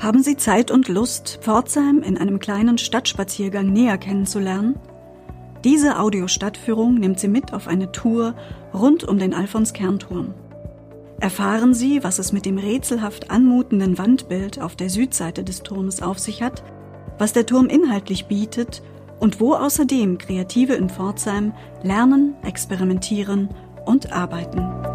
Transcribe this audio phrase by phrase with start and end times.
[0.00, 4.76] Haben Sie Zeit und Lust, Pforzheim in einem kleinen Stadtspaziergang näher kennenzulernen?
[5.62, 8.34] Diese Audiostadtführung nimmt Sie mit auf eine Tour
[8.72, 10.32] rund um den Alfons-Kernturm.
[11.20, 16.18] Erfahren Sie, was es mit dem rätselhaft anmutenden Wandbild auf der Südseite des Turmes auf
[16.18, 16.64] sich hat,
[17.18, 18.82] was der Turm inhaltlich bietet
[19.18, 23.50] und wo außerdem Kreative in Pforzheim lernen, experimentieren
[23.84, 24.89] und arbeiten.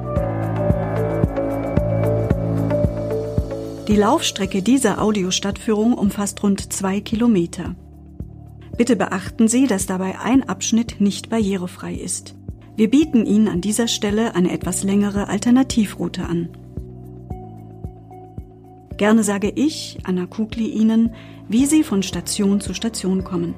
[3.88, 7.76] Die Laufstrecke dieser Audiostadtführung umfasst rund zwei Kilometer.
[8.78, 12.34] Bitte beachten Sie, dass dabei ein Abschnitt nicht barrierefrei ist.
[12.76, 16.50] Wir bieten Ihnen an dieser Stelle eine etwas längere Alternativroute an.
[18.98, 21.12] Gerne sage ich, Anna Kugli, Ihnen,
[21.48, 23.54] wie Sie von Station zu Station kommen.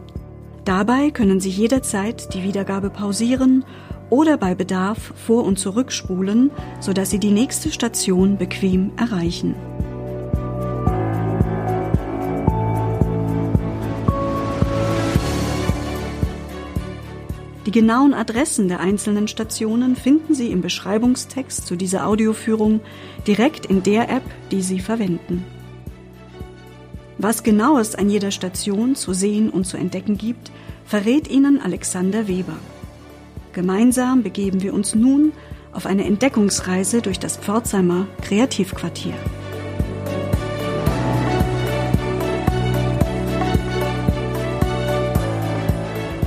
[0.66, 3.64] Dabei können Sie jederzeit die Wiedergabe pausieren
[4.10, 9.56] oder bei Bedarf vor- und zurückspulen, sodass Sie die nächste Station bequem erreichen.
[17.68, 22.80] Die genauen Adressen der einzelnen Stationen finden Sie im Beschreibungstext zu dieser Audioführung
[23.28, 25.44] direkt in der App, die Sie verwenden.
[27.18, 30.50] Was genau es an jeder Station zu sehen und zu entdecken gibt,
[30.86, 32.56] verrät Ihnen Alexander Weber.
[33.52, 35.34] Gemeinsam begeben wir uns nun
[35.74, 39.14] auf eine Entdeckungsreise durch das Pforzheimer Kreativquartier.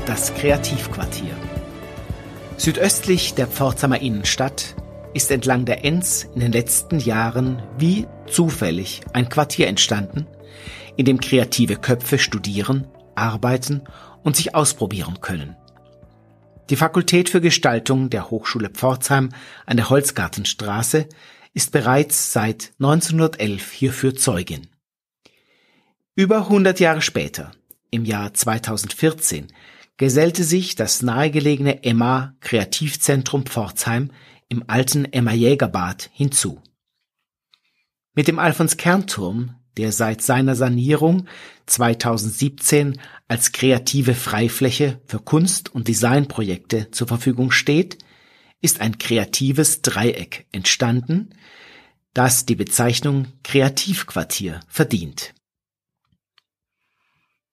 [0.04, 1.09] Das Kreativquartier.
[2.60, 4.76] Südöstlich der Pforzheimer Innenstadt
[5.14, 10.26] ist entlang der Enz in den letzten Jahren wie zufällig ein Quartier entstanden,
[10.98, 13.80] in dem kreative Köpfe studieren, arbeiten
[14.22, 15.56] und sich ausprobieren können.
[16.68, 19.30] Die Fakultät für Gestaltung der Hochschule Pforzheim
[19.64, 21.08] an der Holzgartenstraße
[21.54, 24.68] ist bereits seit 1911 hierfür Zeugin.
[26.14, 27.52] Über 100 Jahre später,
[27.90, 29.46] im Jahr 2014,
[30.00, 34.10] gesellte sich das nahegelegene Emma Kreativzentrum Pforzheim
[34.48, 36.62] im alten Emma Jägerbad hinzu.
[38.14, 41.26] Mit dem Alfons Kernturm, der seit seiner Sanierung
[41.66, 47.98] 2017 als kreative Freifläche für Kunst- und Designprojekte zur Verfügung steht,
[48.62, 51.34] ist ein kreatives Dreieck entstanden,
[52.14, 55.34] das die Bezeichnung Kreativquartier verdient.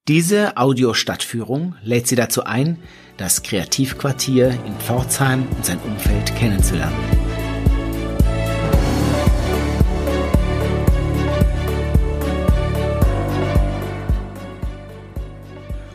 [0.07, 2.77] Diese Audiostadtführung lädt Sie dazu ein,
[3.17, 6.95] das Kreativquartier in Pforzheim und sein Umfeld kennenzulernen.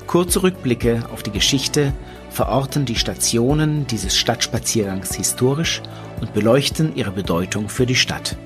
[0.07, 1.95] Kurze Rückblicke auf die Geschichte
[2.29, 5.81] verorten die Stationen dieses Stadtspaziergangs historisch
[6.21, 8.37] und beleuchten ihre Bedeutung für die Stadt.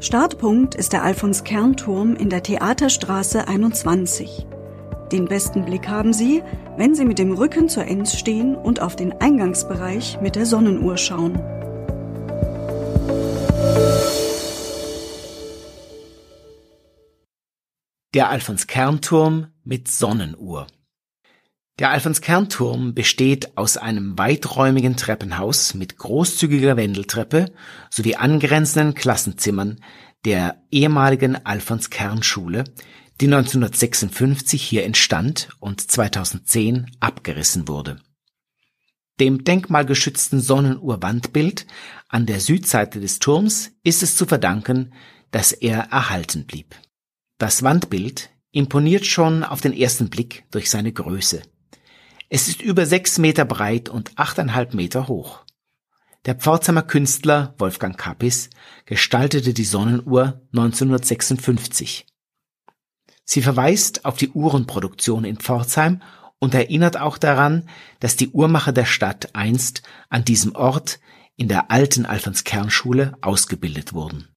[0.00, 4.46] Startpunkt ist der Alfons-Kern-Turm in der Theaterstraße 21.
[5.10, 6.44] Den besten Blick haben Sie,
[6.76, 10.96] wenn Sie mit dem Rücken zur Enz stehen und auf den Eingangsbereich mit der Sonnenuhr
[10.98, 11.40] schauen.
[18.14, 20.68] Der Alfons-Kern-Turm mit Sonnenuhr.
[21.78, 27.52] Der Alfons-Kern-Turm besteht aus einem weiträumigen Treppenhaus mit großzügiger Wendeltreppe
[27.88, 29.80] sowie angrenzenden Klassenzimmern
[30.24, 32.64] der ehemaligen Alfons-Kern-Schule,
[33.20, 38.00] die 1956 hier entstand und 2010 abgerissen wurde.
[39.20, 41.66] Dem denkmalgeschützten Sonnenuhrwandbild
[42.08, 44.92] an der Südseite des Turms ist es zu verdanken,
[45.30, 46.74] dass er erhalten blieb.
[47.38, 51.42] Das Wandbild imponiert schon auf den ersten Blick durch seine Größe.
[52.30, 55.44] Es ist über sechs Meter breit und achteinhalb Meter hoch.
[56.26, 58.50] Der Pforzheimer Künstler Wolfgang Kappis
[58.84, 62.06] gestaltete die Sonnenuhr 1956.
[63.24, 66.02] Sie verweist auf die Uhrenproduktion in Pforzheim
[66.38, 67.68] und erinnert auch daran,
[68.00, 71.00] dass die Uhrmacher der Stadt einst an diesem Ort
[71.36, 74.28] in der alten Alfons-Kern-Schule ausgebildet wurden.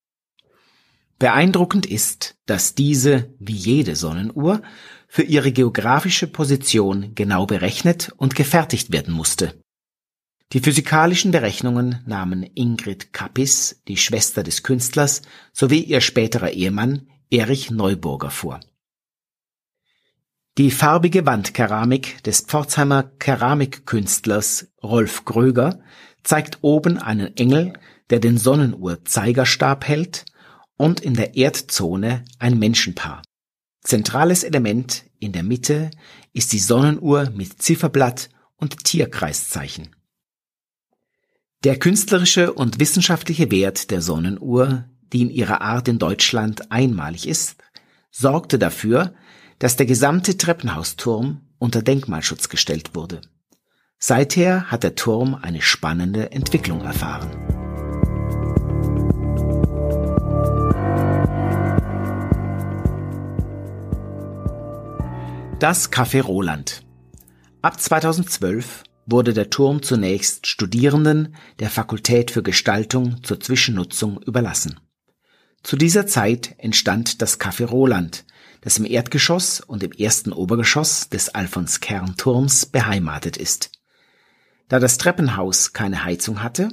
[1.22, 4.64] Beeindruckend ist, dass diese, wie jede Sonnenuhr,
[5.08, 9.54] für ihre geografische Position genau berechnet und gefertigt werden musste.
[10.52, 15.22] Die physikalischen Berechnungen nahmen Ingrid Kappis, die Schwester des Künstlers,
[15.54, 18.60] sowie ihr späterer Ehemann Erich Neuburger vor.
[20.58, 25.84] Die farbige Wandkeramik des Pforzheimer Keramikkünstlers Rolf Gröger
[26.24, 27.74] zeigt oben einen Engel,
[28.10, 30.26] der den Sonnenuhr-Zeigerstab hält,
[30.82, 33.22] und in der Erdzone ein Menschenpaar.
[33.84, 35.92] Zentrales Element in der Mitte
[36.34, 39.96] ist die Sonnenuhr mit Zifferblatt und Tierkreiszeichen.
[41.64, 47.58] Der künstlerische und wissenschaftliche Wert der Sonnenuhr, die in ihrer Art in Deutschland einmalig ist,
[48.10, 49.14] sorgte dafür,
[49.60, 53.22] dass der gesamte Treppenhausturm unter Denkmalschutz gestellt wurde.
[54.00, 57.51] Seither hat der Turm eine spannende Entwicklung erfahren.
[65.62, 66.82] Das Café Roland.
[67.62, 74.80] Ab 2012 wurde der Turm zunächst Studierenden der Fakultät für Gestaltung zur Zwischennutzung überlassen.
[75.62, 78.26] Zu dieser Zeit entstand das Café Roland,
[78.62, 83.70] das im Erdgeschoss und im ersten Obergeschoss des Alfons Kern Turms beheimatet ist.
[84.68, 86.70] Da das Treppenhaus keine Heizung hatte,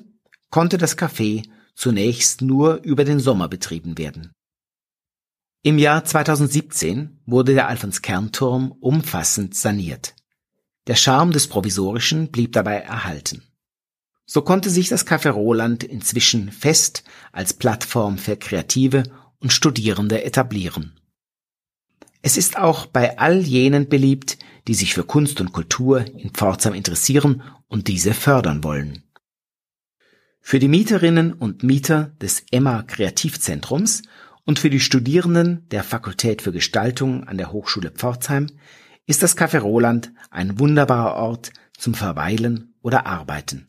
[0.48, 4.32] konnte das Café zunächst nur über den Sommer betrieben werden.
[5.62, 10.14] Im Jahr 2017 wurde der Alfons Kern Turm umfassend saniert.
[10.86, 13.42] Der Charme des Provisorischen blieb dabei erhalten.
[14.24, 17.02] So konnte sich das Café Roland inzwischen fest
[17.32, 19.02] als Plattform für Kreative
[19.40, 21.00] und Studierende etablieren.
[22.22, 24.38] Es ist auch bei all jenen beliebt,
[24.68, 29.02] die sich für Kunst und Kultur in Pforzheim interessieren und diese fördern wollen.
[30.40, 34.02] Für die Mieterinnen und Mieter des Emma Kreativzentrums
[34.48, 38.46] und für die Studierenden der Fakultät für Gestaltung an der Hochschule Pforzheim
[39.04, 43.68] ist das Café Roland ein wunderbarer Ort zum Verweilen oder Arbeiten.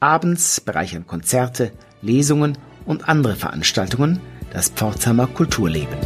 [0.00, 2.56] Abends bereichern Konzerte, Lesungen
[2.86, 4.18] und andere Veranstaltungen
[4.50, 5.98] das Pforzheimer Kulturleben.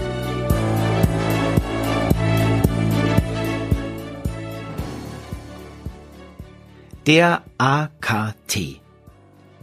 [7.06, 8.80] Der AKT.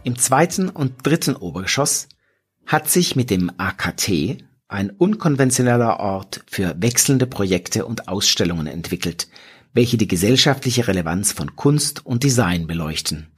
[0.02, 2.08] Im zweiten und dritten Obergeschoss
[2.66, 4.38] hat sich mit dem AKT
[4.68, 9.28] ein unkonventioneller Ort für wechselnde Projekte und Ausstellungen entwickelt,
[9.72, 13.28] welche die gesellschaftliche Relevanz von Kunst und Design beleuchten.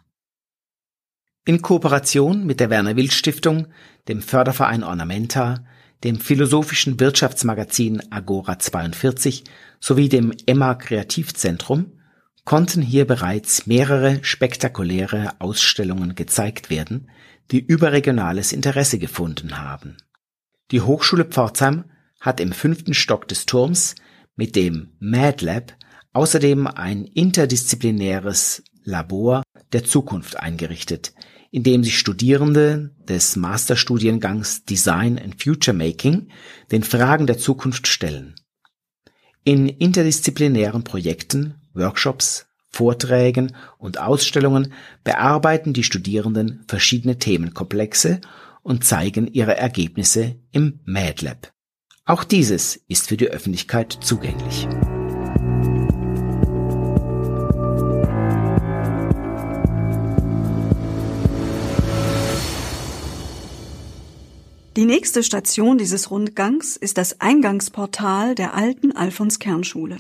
[1.45, 3.69] In Kooperation mit der Werner Wild Stiftung,
[4.09, 5.65] dem Förderverein Ornamenta,
[6.05, 9.45] dem philosophischen Wirtschaftsmagazin Agora 42
[9.81, 11.93] sowie dem Emma Kreativzentrum
[12.45, 17.09] konnten hier bereits mehrere spektakuläre Ausstellungen gezeigt werden,
[17.51, 19.97] die überregionales Interesse gefunden haben.
[20.71, 21.85] Die Hochschule Pforzheim
[22.21, 23.95] hat im fünften Stock des Turms
[24.35, 25.77] mit dem MadLab
[26.13, 31.13] außerdem ein interdisziplinäres Labor der Zukunft eingerichtet,
[31.51, 36.29] in dem sich Studierende des Masterstudiengangs Design and Future Making
[36.71, 38.35] den Fragen der Zukunft stellen.
[39.45, 42.47] In interdisziplinären Projekten, Workshops,
[42.77, 48.21] Vorträgen und Ausstellungen bearbeiten die Studierenden verschiedene Themenkomplexe
[48.63, 51.53] und zeigen ihre Ergebnisse im MadLab.
[52.05, 54.69] Auch dieses ist für die Öffentlichkeit zugänglich.
[64.77, 69.97] Die nächste Station dieses Rundgangs ist das Eingangsportal der alten Alfons Kernschule.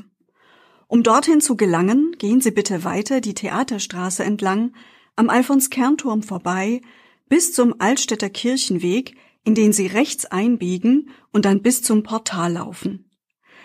[0.89, 4.75] Um dorthin zu gelangen, gehen Sie bitte weiter die Theaterstraße entlang,
[5.17, 6.81] am Alfons Kernturm vorbei,
[7.29, 13.11] bis zum Altstädter Kirchenweg, in den Sie rechts einbiegen und dann bis zum Portal laufen.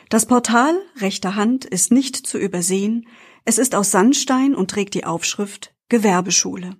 [0.09, 3.07] Das Portal rechter Hand ist nicht zu übersehen,
[3.45, 6.75] es ist aus Sandstein und trägt die Aufschrift Gewerbeschule.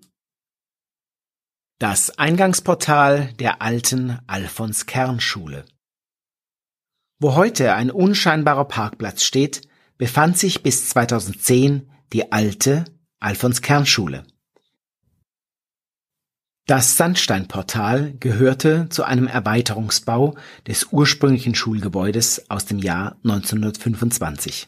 [1.79, 5.65] Das Eingangsportal der alten Alfons Kernschule.
[7.19, 9.67] Wo heute ein unscheinbarer Parkplatz steht,
[10.01, 12.86] befand sich bis 2010 die alte
[13.20, 14.24] Alfons Kernschule.
[16.65, 24.65] Das Sandsteinportal gehörte zu einem Erweiterungsbau des ursprünglichen Schulgebäudes aus dem Jahr 1925.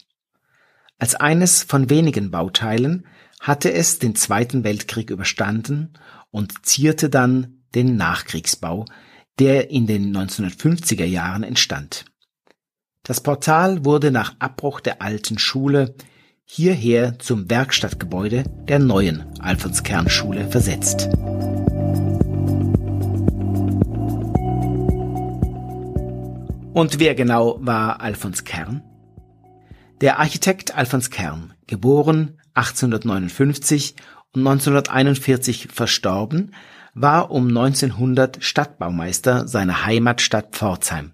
[1.00, 3.08] Als eines von wenigen Bauteilen
[3.40, 5.94] hatte es den Zweiten Weltkrieg überstanden
[6.30, 8.86] und zierte dann den Nachkriegsbau,
[9.40, 12.06] der in den 1950er Jahren entstand.
[13.06, 15.94] Das Portal wurde nach Abbruch der alten Schule
[16.46, 21.10] hierher zum Werkstattgebäude der neuen Alfons Kernschule versetzt.
[26.74, 28.82] Und wer genau war Alfons Kern?
[30.00, 33.96] Der Architekt Alfons Kern, geboren 1859
[34.32, 36.56] und 1941 verstorben,
[36.94, 41.12] war um 1900 Stadtbaumeister seiner Heimatstadt Pforzheim.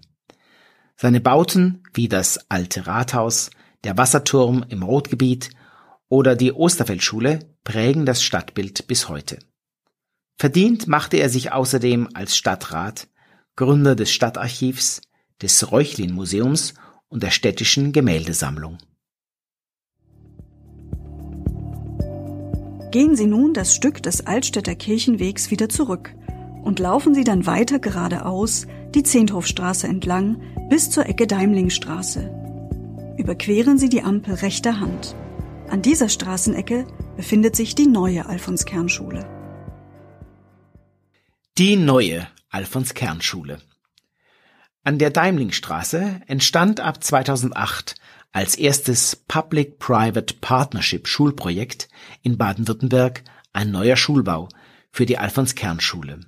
[1.02, 3.48] Seine Bauten wie das alte Rathaus,
[3.84, 5.48] der Wasserturm im Rotgebiet
[6.10, 9.38] oder die Osterfeldschule prägen das Stadtbild bis heute.
[10.36, 13.08] Verdient machte er sich außerdem als Stadtrat,
[13.56, 15.00] Gründer des Stadtarchivs,
[15.40, 16.74] des Reuchlin-Museums
[17.08, 18.76] und der städtischen Gemäldesammlung.
[22.90, 26.14] Gehen Sie nun das Stück des Altstädter Kirchenwegs wieder zurück
[26.62, 33.14] und laufen Sie dann weiter geradeaus die Zehnthofstraße entlang bis zur Ecke Deimlingstraße.
[33.18, 35.14] Überqueren Sie die Ampel rechter Hand.
[35.68, 39.28] An dieser Straßenecke befindet sich die neue Alfons-Kern-Schule.
[41.58, 43.60] Die neue Alfons-Kern-Schule.
[44.82, 47.96] An der Daimlingstraße entstand ab 2008
[48.32, 51.88] als erstes Public-Private Partnership Schulprojekt
[52.22, 54.48] in Baden-Württemberg ein neuer Schulbau
[54.90, 56.20] für die Alfons-Kern-Schule,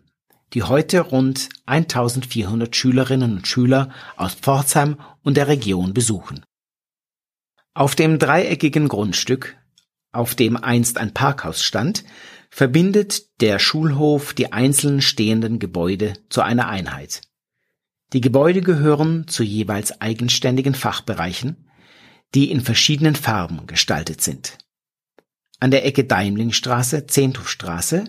[0.55, 6.45] die heute rund 1400 Schülerinnen und Schüler aus Pforzheim und der Region besuchen.
[7.75, 9.57] Auf dem dreieckigen Grundstück,
[10.13, 12.05] auf dem einst ein Parkhaus stand,
[12.51, 17.23] verbindet der Schulhof die einzeln stehenden Gebäude zu einer Einheit.
[18.13, 21.71] Die Gebäude gehören zu jeweils eigenständigen Fachbereichen,
[22.35, 24.59] die in verschiedenen Farben gestaltet sind.
[25.61, 28.05] An der Ecke Daimlingstraße, Zehnthofstraße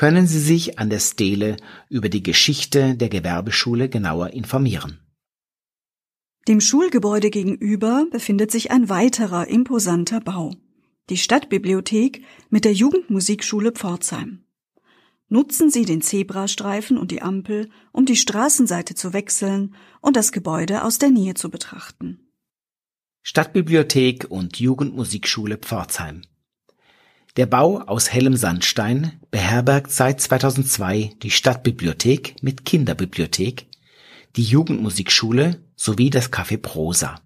[0.00, 1.58] können Sie sich an der Stele
[1.90, 4.98] über die Geschichte der Gewerbeschule genauer informieren.
[6.48, 10.54] Dem Schulgebäude gegenüber befindet sich ein weiterer imposanter Bau,
[11.10, 14.46] die Stadtbibliothek mit der Jugendmusikschule Pforzheim.
[15.28, 20.82] Nutzen Sie den Zebrastreifen und die Ampel, um die Straßenseite zu wechseln und das Gebäude
[20.82, 22.32] aus der Nähe zu betrachten.
[23.20, 26.22] Stadtbibliothek und Jugendmusikschule Pforzheim.
[27.36, 33.66] Der Bau aus hellem Sandstein beherbergt seit 2002 die Stadtbibliothek mit Kinderbibliothek,
[34.36, 37.20] die Jugendmusikschule sowie das Café Prosa.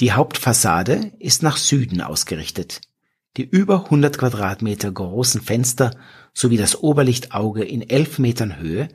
[0.00, 2.80] Die Hauptfassade ist nach Süden ausgerichtet.
[3.36, 5.96] Die über 100 Quadratmeter großen Fenster
[6.34, 8.88] sowie das Oberlichtauge in elf Metern Höhe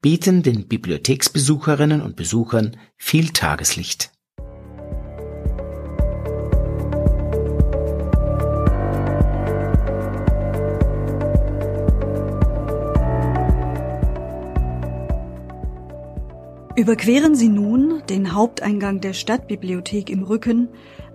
[0.00, 4.10] bieten den Bibliotheksbesucherinnen und Besuchern viel Tageslicht.
[16.74, 20.68] Überqueren Sie nun den Haupteingang der Stadtbibliothek im Rücken,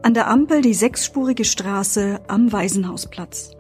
[0.04, 3.58] an der Ampel die sechsspurige Straße am Waisenhausplatz.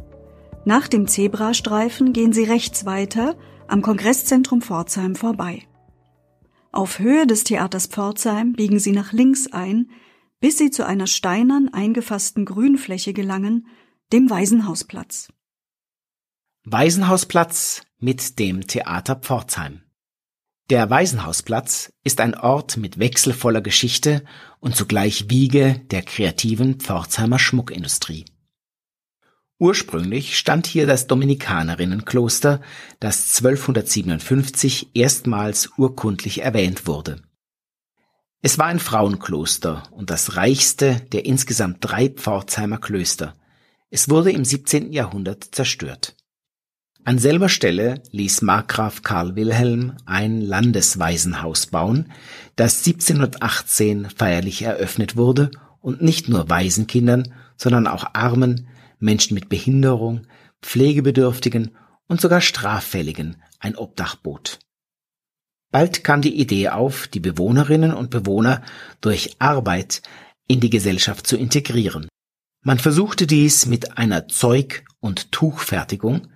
[0.64, 3.36] Nach dem Zebrastreifen gehen Sie rechts weiter
[3.68, 5.64] am Kongresszentrum Pforzheim vorbei.
[6.72, 9.90] Auf Höhe des Theaters Pforzheim biegen Sie nach links ein,
[10.40, 13.66] bis Sie zu einer steinern eingefassten Grünfläche gelangen,
[14.14, 15.30] dem Waisenhausplatz.
[16.64, 19.82] Waisenhausplatz mit dem Theater Pforzheim.
[20.70, 24.26] Der Waisenhausplatz ist ein Ort mit wechselvoller Geschichte
[24.60, 28.26] und zugleich Wiege der kreativen Pforzheimer Schmuckindustrie.
[29.60, 32.62] Ursprünglich stand hier das Dominikanerinnenkloster,
[33.00, 37.22] das 1257 erstmals urkundlich erwähnt wurde.
[38.42, 43.36] Es war ein Frauenkloster und das reichste der insgesamt drei Pforzheimer Klöster.
[43.90, 44.92] Es wurde im 17.
[44.92, 46.18] Jahrhundert zerstört.
[47.08, 52.12] An selber Stelle ließ Markgraf Karl Wilhelm ein Landeswaisenhaus bauen,
[52.58, 55.50] das 1718 feierlich eröffnet wurde
[55.80, 58.68] und nicht nur Waisenkindern, sondern auch Armen,
[59.00, 60.28] Menschen mit Behinderung,
[60.62, 61.78] Pflegebedürftigen
[62.10, 64.60] und sogar Straffälligen ein Obdach bot.
[65.72, 68.62] Bald kam die Idee auf, die Bewohnerinnen und Bewohner
[69.00, 70.02] durch Arbeit
[70.50, 72.10] in die Gesellschaft zu integrieren.
[72.66, 76.28] Man versuchte dies mit einer Zeug- und Tuchfertigung,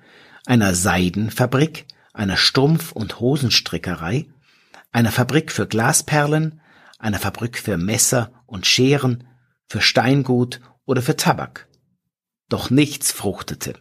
[0.46, 4.28] einer Seidenfabrik, einer Strumpf- und Hosenstrickerei,
[4.92, 6.62] einer Fabrik für Glasperlen,
[7.00, 9.28] einer Fabrik für Messer und Scheren,
[9.68, 11.68] für Steingut oder für Tabak.
[12.50, 13.76] Doch nichts fruchtete.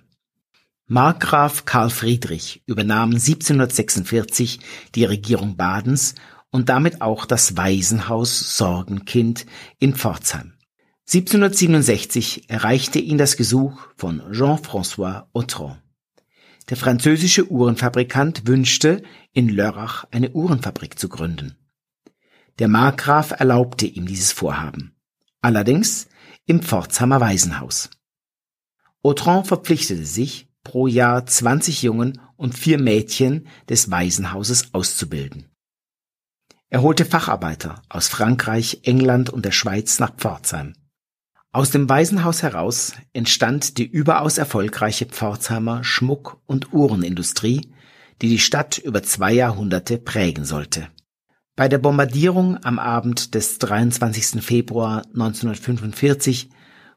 [0.87, 4.61] Markgraf Karl Friedrich übernahm 1746
[4.95, 6.15] die Regierung Badens
[6.51, 9.47] und damit auch das Waisenhaus Sorgenkind
[9.79, 10.55] in Pforzheim.
[11.13, 15.79] 1767 erreichte ihn das Gesuch von Jean-François Autran.
[16.69, 19.03] Der französische Uhrenfabrikant wünschte,
[19.33, 21.57] in Lörrach eine Uhrenfabrik zu gründen.
[22.59, 24.95] Der Markgraf erlaubte ihm dieses Vorhaben.
[25.41, 26.09] Allerdings
[26.47, 27.91] im Pforzheimer Waisenhaus.
[29.03, 35.47] Autran verpflichtete sich, pro Jahr 20 Jungen und vier Mädchen des Waisenhauses auszubilden.
[36.69, 40.75] Er holte Facharbeiter aus Frankreich, England und der Schweiz nach Pforzheim.
[41.53, 47.73] Aus dem Waisenhaus heraus entstand die überaus erfolgreiche Pforzheimer Schmuck- und Uhrenindustrie,
[48.23, 50.89] die die Stadt über zwei Jahrhunderte prägen sollte.
[51.57, 54.43] Bei der Bombardierung am Abend des 23.
[54.43, 56.51] Februar 1945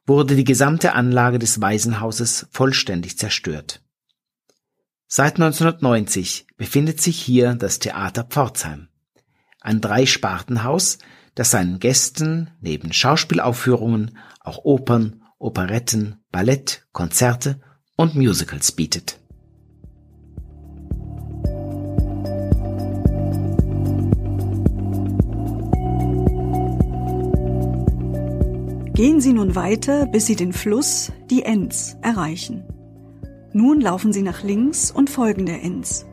[0.05, 3.81] wurde die gesamte Anlage des Waisenhauses vollständig zerstört.
[5.07, 8.89] Seit 1990 befindet sich hier das Theater Pforzheim,
[9.61, 10.99] ein Dreispartenhaus,
[11.35, 17.59] das seinen Gästen neben Schauspielaufführungen auch Opern, Operetten, Ballett, Konzerte
[17.95, 19.19] und Musicals bietet.
[28.93, 32.63] Gehen Sie nun weiter, bis Sie den Fluss, die Enz, erreichen.
[33.51, 36.05] Nun laufen Sie nach links und folgen der Enz.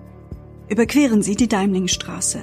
[0.69, 2.41] Überqueren Sie die Deimlingstraße.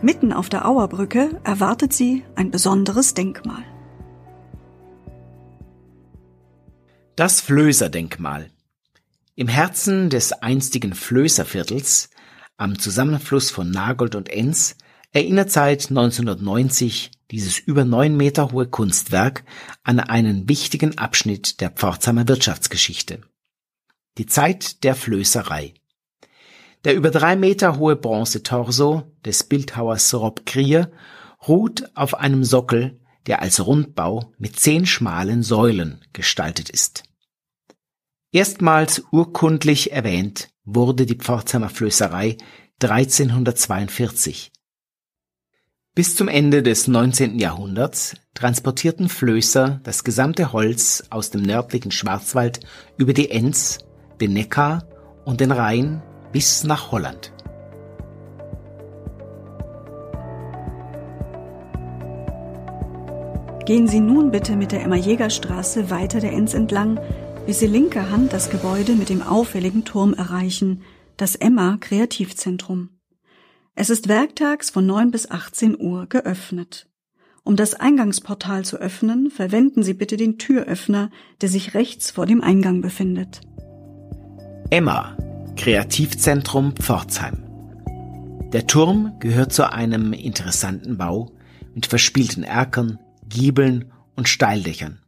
[0.00, 3.62] Mitten auf der Auerbrücke erwartet Sie ein besonderes Denkmal.
[7.14, 8.50] Das Flößer-Denkmal.
[9.34, 12.08] Im Herzen des einstigen Flößerviertels,
[12.56, 14.76] am Zusammenfluss von Nagold und Enz,
[15.12, 19.44] erinnert seit 1990 dieses über neun Meter hohe Kunstwerk
[19.82, 23.20] an einen wichtigen Abschnitt der Pforzheimer Wirtschaftsgeschichte.
[24.16, 25.74] Die Zeit der Flößerei.
[26.84, 30.90] Der über drei Meter hohe Bronzetorso des Bildhauers Rob Krier
[31.46, 37.04] ruht auf einem Sockel, der als Rundbau mit zehn schmalen Säulen gestaltet ist.
[38.32, 42.38] Erstmals urkundlich erwähnt wurde die Pforzheimer Flößerei
[42.82, 44.52] 1342
[45.94, 47.38] bis zum Ende des 19.
[47.38, 52.60] Jahrhunderts transportierten Flößer das gesamte Holz aus dem nördlichen Schwarzwald
[52.96, 53.78] über die Enz,
[54.18, 54.86] den Neckar
[55.26, 56.02] und den Rhein
[56.32, 57.34] bis nach Holland.
[63.64, 66.98] Gehen Sie nun bitte mit der Emma-Jäger-Straße weiter der Enz entlang,
[67.46, 70.82] bis Sie linker Hand das Gebäude mit dem auffälligen Turm erreichen,
[71.16, 72.88] das Emma Kreativzentrum.
[73.76, 76.88] Es ist werktags von 9 bis 18 Uhr geöffnet.
[77.44, 82.40] Um das Eingangsportal zu öffnen, verwenden Sie bitte den Türöffner, der sich rechts vor dem
[82.40, 83.42] Eingang befindet.
[84.70, 85.16] Emma,
[85.56, 87.44] Kreativzentrum Pforzheim.
[88.52, 91.30] Der Turm gehört zu einem interessanten Bau
[91.74, 92.98] mit verspielten Erkern,
[93.32, 95.00] Giebeln und Steildächern.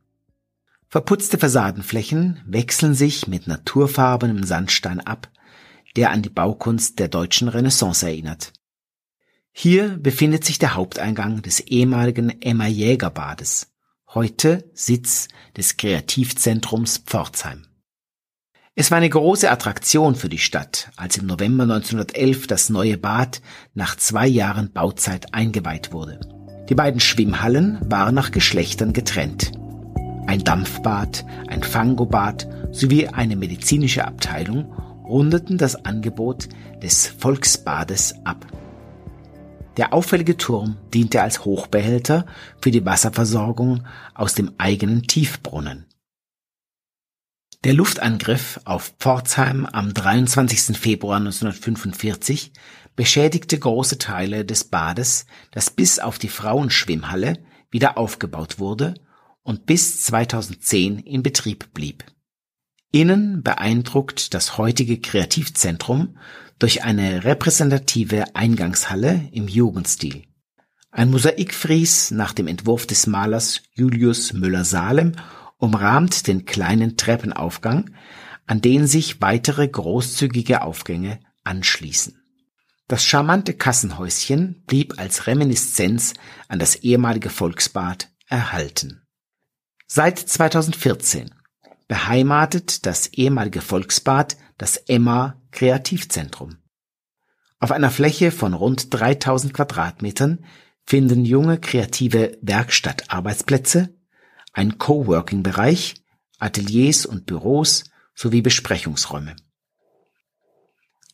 [0.89, 5.31] Verputzte Fassadenflächen wechseln sich mit naturfarbenem Sandstein ab
[5.97, 8.53] der an die Baukunst der deutschen Renaissance erinnert.
[9.53, 13.73] Hier befindet sich der Haupteingang des ehemaligen Emma Jäger Bades,
[14.09, 17.67] heute Sitz des Kreativzentrums Pforzheim.
[18.75, 23.41] Es war eine große Attraktion für die Stadt, als im November 1911 das neue Bad
[23.73, 26.19] nach zwei Jahren Bauzeit eingeweiht wurde.
[26.69, 29.53] Die beiden Schwimmhallen waren nach Geschlechtern getrennt.
[30.27, 34.73] Ein Dampfbad, ein Fangobad sowie eine medizinische Abteilung
[35.05, 36.49] rundeten das Angebot
[36.83, 38.47] des Volksbades ab.
[39.77, 42.25] Der auffällige Turm diente als Hochbehälter
[42.63, 45.85] für die Wasserversorgung aus dem eigenen Tiefbrunnen.
[47.65, 50.79] Der Luftangriff auf Pforzheim am 23.
[50.79, 52.53] Februar 1945
[52.97, 57.39] beschädigte große Teile des Bades, das bis auf die Frauenschwimmhalle
[57.71, 58.95] wieder aufgebaut wurde
[59.43, 62.05] und bis 2010 in Betrieb blieb.
[62.93, 66.17] Innen beeindruckt das heutige Kreativzentrum
[66.59, 70.23] durch eine repräsentative Eingangshalle im Jugendstil.
[70.93, 75.17] Ein Mosaikfries nach dem Entwurf des Malers Julius Müller-Salem
[75.59, 77.91] umrahmt den kleinen Treppenaufgang,
[78.47, 82.24] an den sich weitere großzügige Aufgänge anschließen.
[82.87, 86.15] Das charmante Kassenhäuschen blieb als Reminiszenz
[86.49, 89.07] an das ehemalige Volksbad erhalten.
[89.87, 91.35] Seit 2014
[91.89, 96.59] beheimatet das ehemalige Volksbad das Emma Kreativzentrum.
[97.59, 100.45] Auf einer Fläche von rund 3000 Quadratmetern
[100.85, 103.95] finden junge kreative Werkstattarbeitsplätze,
[104.53, 105.95] ein Coworking-Bereich,
[106.39, 109.37] Ateliers und Büros sowie Besprechungsräume.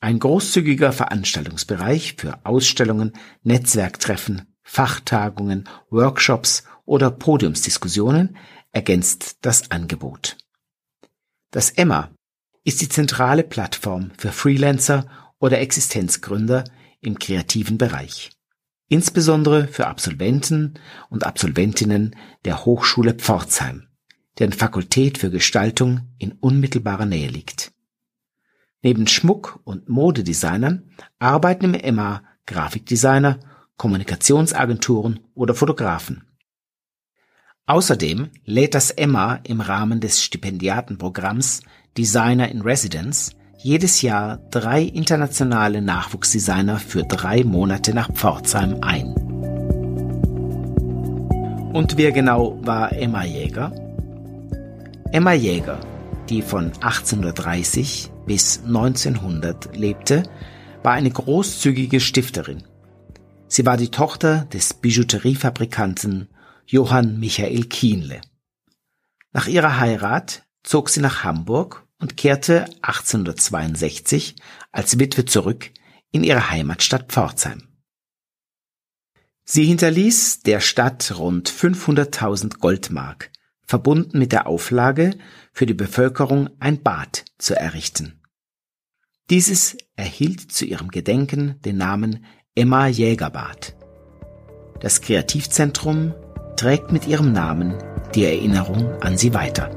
[0.00, 8.36] Ein großzügiger Veranstaltungsbereich für Ausstellungen, Netzwerktreffen, Fachtagungen, Workshops oder Podiumsdiskussionen
[8.72, 10.38] ergänzt das Angebot.
[11.50, 12.10] Das Emma
[12.64, 15.06] ist die zentrale Plattform für Freelancer
[15.38, 16.64] oder Existenzgründer
[17.00, 18.30] im kreativen Bereich.
[18.88, 20.74] Insbesondere für Absolventen
[21.10, 23.86] und Absolventinnen der Hochschule Pforzheim,
[24.38, 27.72] deren Fakultät für Gestaltung in unmittelbarer Nähe liegt.
[28.82, 33.38] Neben Schmuck- und Modedesignern arbeiten im Emma Grafikdesigner,
[33.76, 36.24] Kommunikationsagenturen oder Fotografen.
[37.66, 41.62] Außerdem lädt das Emma im Rahmen des Stipendiatenprogramms
[41.96, 49.14] Designer in Residence jedes Jahr drei internationale Nachwuchsdesigner für drei Monate nach Pforzheim ein.
[51.72, 53.72] Und wer genau war Emma Jäger?
[55.12, 55.78] Emma Jäger,
[56.30, 60.22] die von 1830 bis 1900 lebte,
[60.82, 62.62] war eine großzügige Stifterin.
[63.48, 66.28] Sie war die Tochter des Bijouteriefabrikanten
[66.66, 68.20] Johann Michael Kienle.
[69.32, 74.36] Nach ihrer Heirat zog sie nach Hamburg und kehrte 1862
[74.70, 75.70] als Witwe zurück
[76.12, 77.62] in ihre Heimatstadt Pforzheim.
[79.44, 83.32] Sie hinterließ der Stadt rund 500.000 Goldmark,
[83.70, 85.16] verbunden mit der Auflage,
[85.52, 88.20] für die Bevölkerung ein Bad zu errichten.
[89.30, 92.24] Dieses erhielt zu ihrem Gedenken den Namen
[92.56, 93.76] Emma Jägerbad.
[94.80, 96.14] Das Kreativzentrum
[96.56, 97.78] trägt mit ihrem Namen
[98.16, 99.68] die Erinnerung an sie weiter.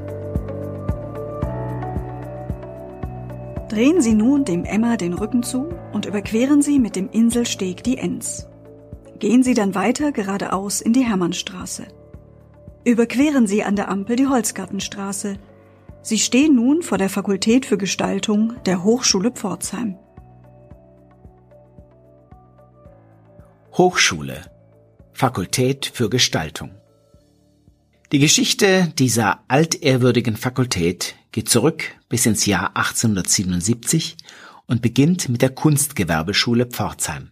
[3.68, 7.98] Drehen Sie nun dem Emma den Rücken zu und überqueren Sie mit dem Inselsteg die
[7.98, 8.48] Enz.
[9.20, 11.86] Gehen Sie dann weiter geradeaus in die Hermannstraße.
[12.84, 15.38] Überqueren Sie an der Ampel die Holzgartenstraße.
[16.02, 19.96] Sie stehen nun vor der Fakultät für Gestaltung der Hochschule Pforzheim.
[23.72, 24.42] Hochschule
[25.14, 26.72] Fakultät für Gestaltung
[28.12, 34.18] Die Geschichte dieser altehrwürdigen Fakultät geht zurück bis ins Jahr 1877
[34.66, 37.30] und beginnt mit der Kunstgewerbeschule Pforzheim.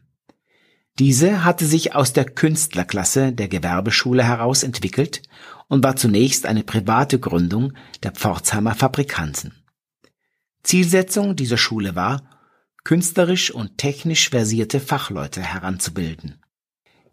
[0.98, 5.22] Diese hatte sich aus der Künstlerklasse der Gewerbeschule heraus entwickelt
[5.68, 9.54] und war zunächst eine private Gründung der Pforzheimer Fabrikanten.
[10.62, 12.22] Zielsetzung dieser Schule war,
[12.84, 16.42] künstlerisch und technisch versierte Fachleute heranzubilden.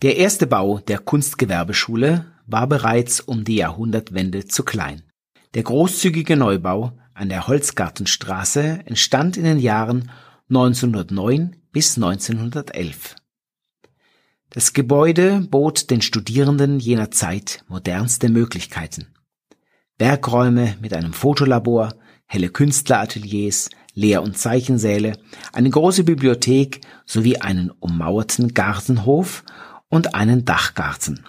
[0.02, 5.04] Der erste Bau der Kunstgewerbeschule war bereits um die Jahrhundertwende zu klein.
[5.54, 10.12] Der großzügige Neubau an der Holzgartenstraße entstand in den Jahren
[10.50, 13.15] 1909 bis 1911.
[14.52, 19.14] Das Gebäude bot den Studierenden jener Zeit modernste Möglichkeiten.
[20.00, 21.94] Werkräume mit einem Fotolabor,
[22.26, 25.20] helle Künstlerateliers, Lehr- und Zeichensäle,
[25.54, 29.44] eine große Bibliothek sowie einen ummauerten Gartenhof
[29.88, 31.26] und einen Dachgarten.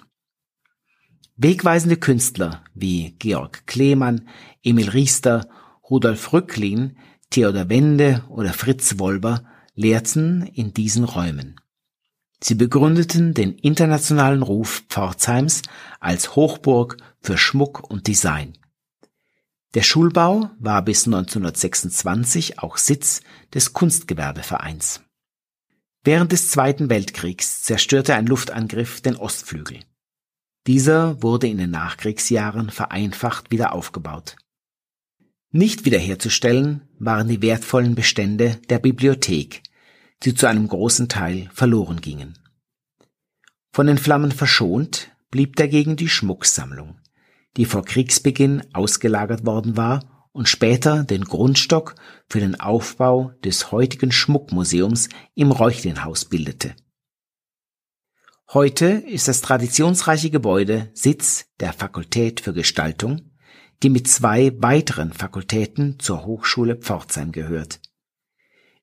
[1.37, 4.27] Wegweisende Künstler wie Georg Klemann,
[4.63, 5.47] Emil Riester,
[5.87, 6.97] Rudolf Rücklin,
[7.29, 9.43] Theodor Wende oder Fritz Wolber
[9.75, 11.60] lehrten in diesen Räumen.
[12.43, 15.61] Sie begründeten den internationalen Ruf Pforzheims
[15.99, 18.57] als Hochburg für Schmuck und Design.
[19.73, 23.21] Der Schulbau war bis 1926 auch Sitz
[23.53, 25.01] des Kunstgewerbevereins.
[26.03, 29.79] Während des Zweiten Weltkriegs zerstörte ein Luftangriff den Ostflügel.
[30.67, 34.35] Dieser wurde in den Nachkriegsjahren vereinfacht wieder aufgebaut.
[35.51, 39.61] Nicht wiederherzustellen waren die wertvollen Bestände der Bibliothek,
[40.23, 42.37] die zu einem großen Teil verloren gingen.
[43.73, 46.99] Von den Flammen verschont blieb dagegen die Schmucksammlung,
[47.57, 51.95] die vor Kriegsbeginn ausgelagert worden war und später den Grundstock
[52.29, 56.75] für den Aufbau des heutigen Schmuckmuseums im Reuchlinhaus bildete.
[58.53, 63.31] Heute ist das traditionsreiche Gebäude Sitz der Fakultät für Gestaltung,
[63.81, 67.79] die mit zwei weiteren Fakultäten zur Hochschule Pforzheim gehört.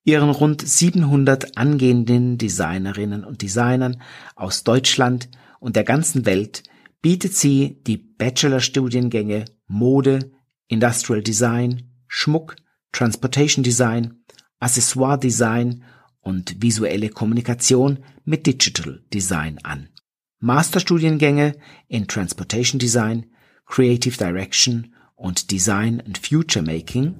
[0.09, 4.01] Ihren rund 700 angehenden Designerinnen und Designern
[4.37, 5.29] aus Deutschland
[5.61, 6.63] und der ganzen Welt
[7.03, 10.33] bietet sie die Bachelorstudiengänge Mode,
[10.67, 12.57] Industrial Design, Schmuck,
[12.91, 14.25] Transportation Design,
[14.61, 15.85] Accessoire Design
[16.23, 19.91] und visuelle Kommunikation mit Digital Design an.
[20.39, 21.55] Masterstudiengänge
[21.87, 23.27] in Transportation Design,
[23.67, 27.15] Creative Direction und Design and Future Making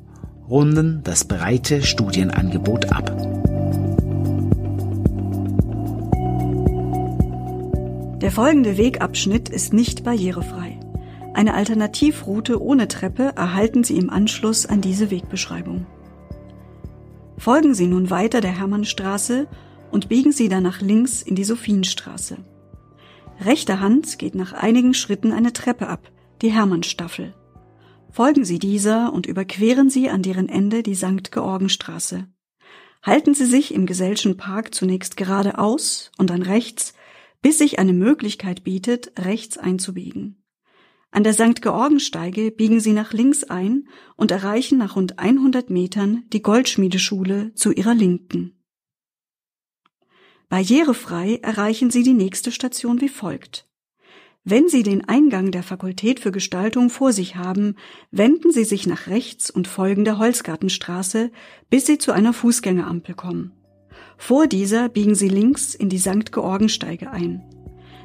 [0.49, 3.11] runden das breite Studienangebot ab.
[8.21, 10.79] Der folgende Wegabschnitt ist nicht barrierefrei.
[11.35, 15.87] Eine Alternativroute ohne Treppe erhalten Sie im Anschluss an diese Wegbeschreibung.
[17.37, 19.47] Folgen Sie nun weiter der Hermannstraße
[19.93, 22.39] und biegen Sie dann nach links in die Sophienstraße.
[23.45, 26.11] Rechter Hand geht nach einigen Schritten eine Treppe ab,
[26.43, 27.35] die Hermannstaffel.
[28.11, 31.31] Folgen Sie dieser und überqueren Sie an deren Ende die St.
[31.31, 32.27] Georgenstraße.
[33.03, 36.95] Halten Sie sich im Gesellschen Park zunächst geradeaus und dann rechts,
[37.43, 40.43] bis sich eine Möglichkeit bietet, rechts einzubiegen.
[41.11, 41.63] An der St.
[41.63, 47.73] Georgensteige biegen Sie nach links ein und erreichen nach rund 100 Metern die Goldschmiedeschule zu
[47.73, 48.63] Ihrer Linken.
[50.49, 53.68] Barrierefrei erreichen Sie die nächste Station wie folgt.
[54.51, 57.75] Wenn Sie den Eingang der Fakultät für Gestaltung vor sich haben,
[58.11, 61.31] wenden Sie sich nach rechts und folgen der Holzgartenstraße,
[61.69, 63.53] bis Sie zu einer Fußgängerampel kommen.
[64.17, 66.33] Vor dieser biegen Sie links in die St.
[66.33, 67.45] Georgensteige ein.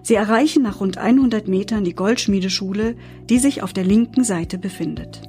[0.01, 2.97] Sie erreichen nach rund 100 Metern die Goldschmiedeschule,
[3.29, 5.21] die sich auf der linken Seite befindet.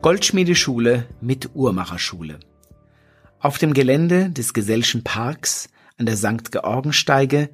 [0.00, 2.38] Goldschmiedeschule mit Uhrmacherschule.
[3.40, 6.50] Auf dem Gelände des Gesellschen Parks an der St.
[6.50, 7.50] Georgensteige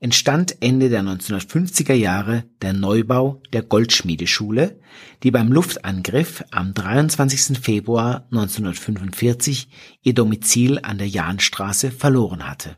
[0.00, 4.78] entstand Ende der 1950er Jahre der Neubau der Goldschmiedeschule,
[5.22, 7.58] die beim Luftangriff am 23.
[7.58, 9.68] Februar 1945
[10.02, 12.76] ihr Domizil an der Jahnstraße verloren hatte.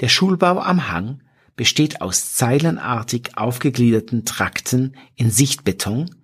[0.00, 1.22] Der Schulbau am Hang
[1.56, 6.14] besteht aus zeilenartig aufgegliederten Trakten in Sichtbeton,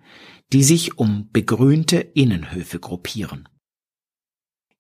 [0.52, 3.48] die sich um begrünte Innenhöfe gruppieren.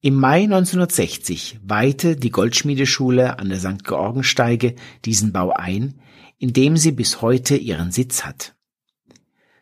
[0.04, 3.84] Im Mai 1960 weihte die Goldschmiedeschule an der St.
[3.84, 6.00] Georgensteige diesen Bau ein,
[6.38, 8.56] in dem sie bis heute ihren Sitz hat.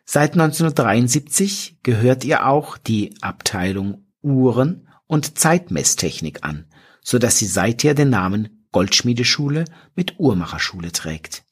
[0.03, 6.65] Seit 1973 gehört ihr auch die Abteilung Uhren und Zeitmesstechnik an,
[7.03, 11.43] so dass sie seither den Namen Goldschmiedeschule mit Uhrmacherschule trägt.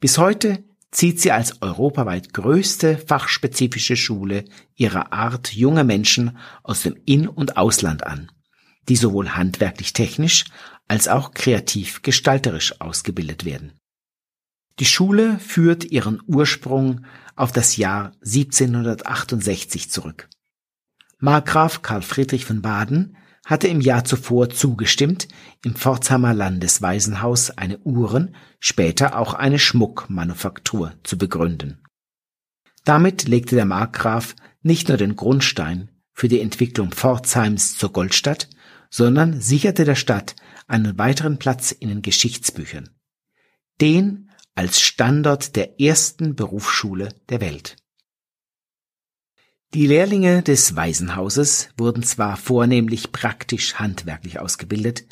[0.00, 4.44] Bis heute zieht sie als europaweit größte fachspezifische Schule
[4.76, 8.30] ihrer Art junge Menschen aus dem In- und Ausland an,
[8.88, 10.44] die sowohl handwerklich technisch
[10.86, 13.72] als auch kreativ gestalterisch ausgebildet werden.
[14.78, 17.04] Die Schule führt ihren Ursprung
[17.36, 20.28] auf das Jahr 1768 zurück.
[21.18, 25.28] Markgraf Karl Friedrich von Baden hatte im Jahr zuvor zugestimmt,
[25.64, 31.82] im Pforzheimer Landeswaisenhaus eine Uhren, später auch eine Schmuckmanufaktur zu begründen.
[32.84, 38.48] Damit legte der Markgraf nicht nur den Grundstein für die Entwicklung Pforzheims zur Goldstadt,
[38.90, 40.36] sondern sicherte der Stadt
[40.68, 42.90] einen weiteren Platz in den Geschichtsbüchern.
[43.80, 47.76] Den als Standort der ersten Berufsschule der Welt.
[49.74, 55.06] Die Lehrlinge des Waisenhauses wurden zwar vornehmlich praktisch handwerklich ausgebildet,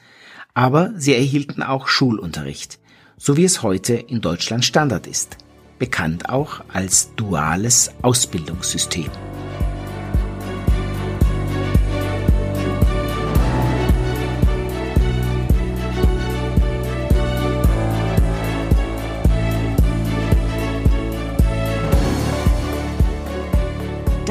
[0.52, 2.78] aber sie erhielten auch Schulunterricht,
[3.16, 5.38] so wie es heute in Deutschland Standard ist,
[5.78, 9.10] bekannt auch als duales Ausbildungssystem.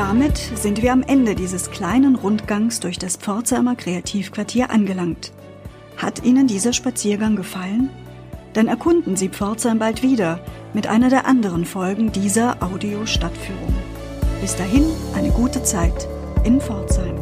[0.09, 5.31] Damit sind wir am Ende dieses kleinen Rundgangs durch das Pforzheimer Kreativquartier angelangt.
[5.97, 7.91] Hat Ihnen dieser Spaziergang gefallen?
[8.53, 10.39] Dann erkunden Sie Pforzheim bald wieder
[10.73, 13.75] mit einer der anderen Folgen dieser Audio-Stadtführung.
[14.41, 16.07] Bis dahin eine gute Zeit
[16.43, 17.18] in Pforzheim.